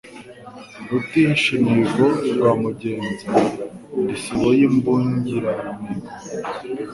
Rutihisha 0.89 1.49
imihigo 1.59 2.07
rwa 2.33 2.51
Mugenza, 2.61 3.29
ndi 3.99 4.15
sibo 4.21 4.49
y'imbungiramihigo 4.57 6.11